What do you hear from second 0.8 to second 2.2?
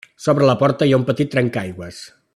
hi ha un petit trencaaigües.